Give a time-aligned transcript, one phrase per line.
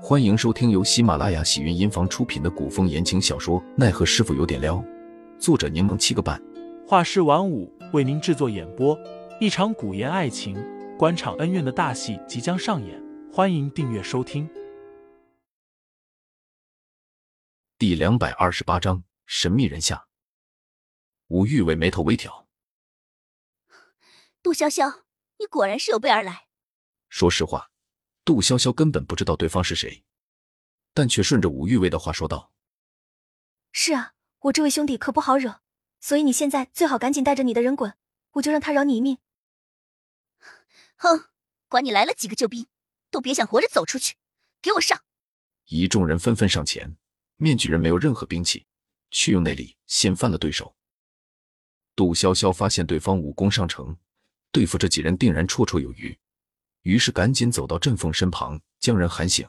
[0.00, 4.76] 欢迎收听由喜马拉雅喜云音房出品的古风言情小说《奈何师傅有点撩》，
[5.40, 6.40] 作者柠檬七个半，
[6.86, 8.96] 画师晚舞为您制作演播。
[9.40, 10.56] 一场古言爱情、
[10.96, 14.48] 官场恩怨的大戏即将上演，欢迎订阅收听。
[17.76, 20.06] 第两百二十八章：神秘人下。
[21.26, 22.46] 吴玉伟眉头微挑，
[24.42, 25.00] 杜潇潇，
[25.38, 26.46] 你果然是有备而来。
[27.08, 27.70] 说实话。
[28.28, 30.04] 杜潇潇根本不知道对方是谁，
[30.92, 32.52] 但却顺着吴玉卫的话说道
[33.72, 35.62] ：“是啊，我这位兄弟可不好惹，
[35.98, 37.94] 所以你现在最好赶紧带着你的人滚，
[38.32, 39.16] 我就让他饶你一命。”
[40.96, 41.30] 哼，
[41.68, 42.66] 管你来了几个救兵，
[43.10, 44.16] 都别想活着走出去！
[44.60, 45.02] 给我上！
[45.68, 46.98] 一众人纷纷上前，
[47.36, 48.66] 面具人没有任何兵器，
[49.10, 50.76] 却用内力掀翻了对手。
[51.96, 53.96] 杜潇潇发现对方武功上乘，
[54.52, 56.18] 对付这几人定然绰绰有余。
[56.88, 59.46] 于是赶紧走到振凤身旁，将人喊醒，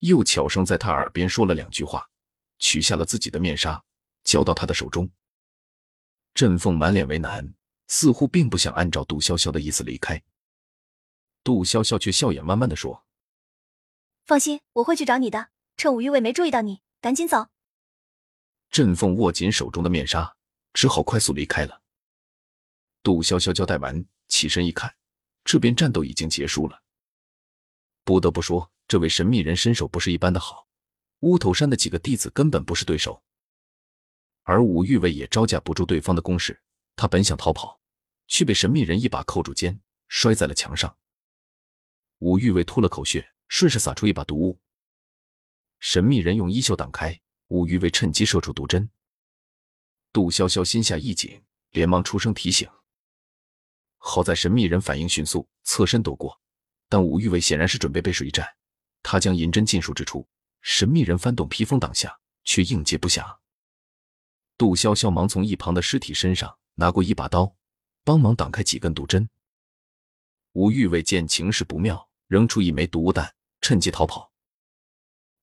[0.00, 2.10] 又悄声在他耳边说了两句话，
[2.58, 3.80] 取下了自己的面纱，
[4.24, 5.08] 交到他的手中。
[6.34, 7.54] 振凤满脸为难，
[7.86, 10.20] 似乎并不想按照杜潇潇的意思离开。
[11.44, 13.04] 杜潇潇却笑眼弯弯的说
[14.26, 15.50] ：“放心，我会去找你的。
[15.76, 17.50] 趁武玉卫没注意到你，赶紧走。”
[18.68, 20.36] 振凤握紧手中的面纱，
[20.72, 21.82] 只好快速离开了。
[23.00, 24.92] 杜潇潇交代完，起身一看。
[25.44, 26.82] 这边战斗已经结束了。
[28.04, 30.66] 不得不说，这位神秘人身手不是一般的好，
[31.20, 33.22] 乌头山的几个弟子根本不是对手。
[34.42, 36.60] 而武玉卫也招架不住对方的攻势，
[36.96, 37.80] 他本想逃跑，
[38.26, 40.96] 却被神秘人一把扣住肩，摔在了墙上。
[42.18, 44.58] 武玉卫吐了口血，顺势撒出一把毒雾。
[45.78, 48.88] 神秘人用衣袖挡开，武玉卫趁机射出毒针。
[50.12, 52.68] 杜潇潇心下一紧，连忙出声提醒。
[54.04, 56.36] 好在神秘人反应迅速，侧身躲过，
[56.88, 58.44] 但武玉伟显然是准备背水一战。
[59.00, 60.26] 他将银针尽数掷出，
[60.60, 63.24] 神秘人翻动披风挡下，却应接不暇。
[64.58, 67.54] 杜潇潇忙从一旁的尸体身上拿过一把刀，
[68.02, 69.28] 帮忙挡开几根毒针。
[70.54, 74.32] 武玉伟见情势不妙，扔出一枚毒弹，趁机逃跑。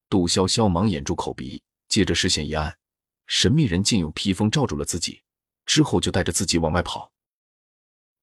[0.09, 2.77] 杜潇潇忙掩住口鼻，借着视线一暗，
[3.25, 5.23] 神秘人竟用披风罩住了自己，
[5.65, 7.13] 之后就带着自己往外跑。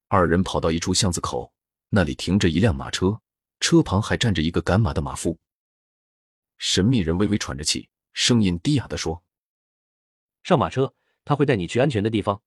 [0.09, 1.53] 二人跑到一处巷子口，
[1.89, 3.21] 那里停着一辆马车，
[3.59, 5.39] 车旁还站着一个赶马的马夫。
[6.59, 9.25] 神秘人微微喘着气，声音低哑的说
[10.45, 12.41] ：“上马车，他会带你去安全的地方。”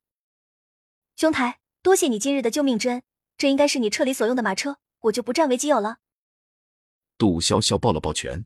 [1.18, 3.04] 兄台，多谢你今日的救命之恩，
[3.38, 5.98] 这应该是你撤离所用的马车，我就不占为己有了。
[7.18, 8.46] 杜潇潇抱了抱拳：“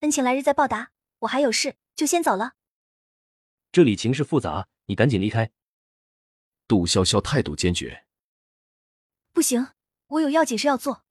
[0.00, 2.52] 恩情来日再报答，我还有事，就先走了。”
[3.72, 5.50] 这里情势复杂，你赶紧离开。
[6.70, 8.06] 杜潇潇态度坚决
[9.34, 9.72] ：“不行，
[10.06, 11.04] 我有要紧事要做。”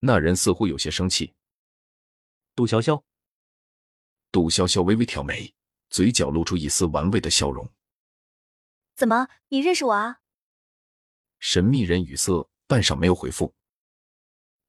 [0.00, 1.34] 那人似乎有些生气。
[2.54, 3.04] 杜潇潇，
[4.32, 5.54] 杜潇潇微微挑眉，
[5.90, 7.70] 嘴角露出一丝玩味的笑容。
[8.96, 10.20] “怎么，你认识我啊？”
[11.40, 13.54] 神秘人语塞，半晌没有回复。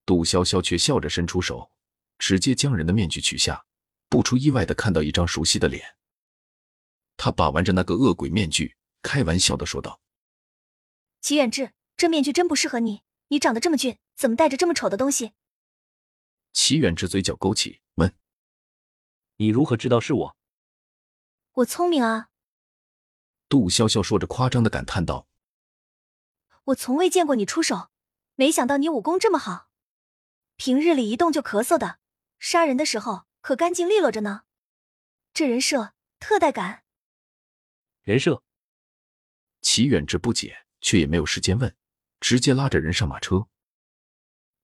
[0.05, 1.71] 杜潇潇却笑着伸出手，
[2.17, 3.65] 直接将人的面具取下，
[4.09, 5.95] 不出意外的看到一张熟悉的脸。
[7.15, 8.75] 他把玩着那个恶鬼面具。
[9.01, 10.01] 开玩笑的说道
[11.21, 13.03] ：“齐远志，这面具真不适合你。
[13.29, 15.33] 你长得这么俊，怎么戴着这么丑的东西？”
[16.51, 18.15] 齐远志嘴角勾起，问
[19.37, 20.37] ：“你如何知道是我？”
[21.53, 22.29] 我聪明啊！
[23.47, 25.27] 杜潇潇说着，夸张的感叹道
[26.65, 27.89] ：“我从未见过你出手，
[28.35, 29.69] 没想到你武功这么好。
[30.55, 31.99] 平日里一动就咳嗽的，
[32.37, 34.43] 杀人的时候可干净利落着呢。
[35.33, 36.83] 这人设特带感。”
[38.03, 38.43] 人设，
[39.61, 41.75] 齐远志不解，却也没有时间问，
[42.19, 43.47] 直接拉着人上马车。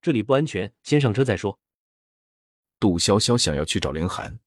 [0.02, 1.60] 这里不安全，先上车再说。
[2.80, 4.40] 杜潇潇想要去找凌寒，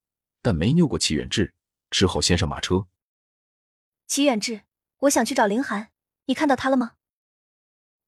[0.42, 1.54] 但没拗过齐远志，
[1.90, 2.86] 只好先上马车。
[4.06, 4.62] 齐远志，
[5.00, 5.90] 我想去找凌寒，
[6.26, 6.96] 你看到他了吗？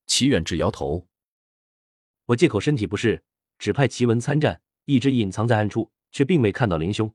[0.07, 1.09] 齐远志摇头。
[2.27, 3.25] 我借口身体不适，
[3.59, 7.15] 只派齐文参战，一直隐藏在暗处，却并未看到林兄。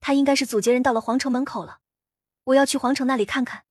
[0.00, 1.80] 他应该是阻截人到了皇城门口了。
[2.44, 3.64] 我要去皇城那里看看。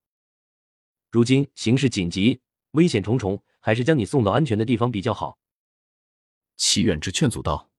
[1.14, 5.38] 如今形势紧急，危险重重，还是将你送到安全的地方比较好。
[6.56, 7.70] 齐远之劝阻道：“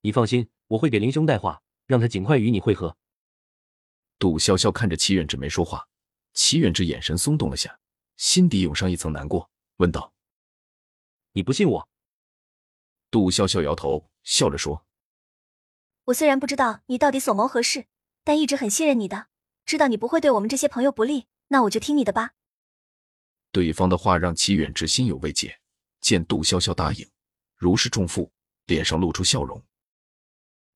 [0.00, 2.96] 你放心，我会给林兄带话，让他尽快与你会合。”
[4.18, 5.86] 杜潇潇看着齐远之没说话，
[6.32, 7.78] 齐远之眼神松动了下，
[8.16, 10.14] 心底涌上一层难过，问道
[11.32, 11.88] ：“你不信我？”
[13.12, 14.86] 杜潇潇摇头，笑着说
[16.04, 17.84] ：“我虽然不知道你到底所谋何事，
[18.22, 19.26] 但一直很信任你的。”
[19.66, 22.32] 知道你不会对我们这些朋友不利，那我就听你的吧。
[23.52, 25.60] 对方的话让齐远之心有慰藉，
[26.00, 27.08] 见杜潇潇答应，
[27.54, 28.32] 如释重负，
[28.66, 29.62] 脸上露出笑容。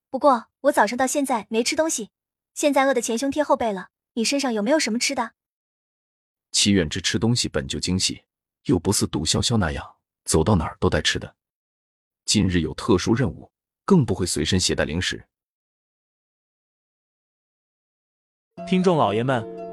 [0.09, 2.11] 不过我早上到现在没吃东西，
[2.55, 3.89] 现在饿得前胸贴后背了。
[4.13, 5.33] 你身上有没有什么吃的？
[6.53, 8.23] 齐远之吃东西本就精细，
[8.67, 11.35] 又不似杜潇潇那样走到哪儿都带吃的。
[12.25, 13.51] 近日有特殊任务，
[13.85, 15.27] 更不会随身携带零食。
[18.69, 19.45] 听众老爷们，